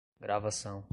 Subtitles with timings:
[0.19, 0.83] gravação